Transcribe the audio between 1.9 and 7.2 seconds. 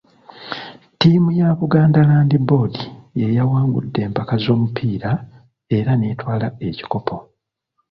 Land Board y'eyawangudde empaka z'omupiira era n'etwala ekikopo.